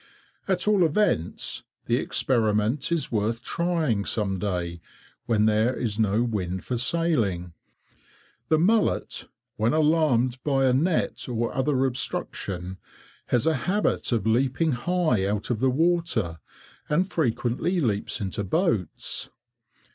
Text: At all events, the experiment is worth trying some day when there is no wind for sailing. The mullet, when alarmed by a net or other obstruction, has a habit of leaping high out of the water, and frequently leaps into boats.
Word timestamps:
At 0.47 0.67
all 0.67 0.83
events, 0.83 1.63
the 1.85 1.97
experiment 1.97 2.91
is 2.91 3.11
worth 3.11 3.43
trying 3.43 4.03
some 4.03 4.39
day 4.39 4.81
when 5.27 5.45
there 5.45 5.75
is 5.75 5.99
no 5.99 6.23
wind 6.23 6.65
for 6.65 6.75
sailing. 6.75 7.53
The 8.49 8.57
mullet, 8.57 9.27
when 9.57 9.73
alarmed 9.73 10.39
by 10.43 10.65
a 10.65 10.73
net 10.73 11.29
or 11.29 11.53
other 11.53 11.85
obstruction, 11.85 12.79
has 13.27 13.45
a 13.45 13.53
habit 13.69 14.11
of 14.11 14.25
leaping 14.25 14.71
high 14.71 15.27
out 15.27 15.51
of 15.51 15.59
the 15.59 15.69
water, 15.69 16.39
and 16.89 17.07
frequently 17.13 17.79
leaps 17.79 18.19
into 18.19 18.43
boats. 18.43 19.29